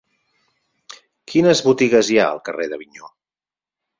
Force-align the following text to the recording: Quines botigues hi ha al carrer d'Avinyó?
Quines 1.33 1.61
botigues 1.67 2.09
hi 2.15 2.19
ha 2.21 2.25
al 2.31 2.41
carrer 2.49 2.69
d'Avinyó? 2.73 3.13